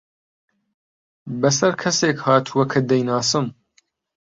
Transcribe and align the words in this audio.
بەسەر 1.41 1.73
کەسێک 1.81 2.17
هاتووە 2.25 2.63
کە 2.71 2.79
دەیناسم. 2.89 3.45